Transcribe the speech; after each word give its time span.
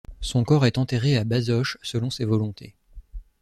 Son 0.19 0.43
corps 0.43 0.65
est 0.65 0.79
enterré 0.79 1.15
à 1.15 1.23
Bazoches 1.25 1.77
selon 1.83 2.09
ses 2.09 2.25
volontés. 2.25 2.73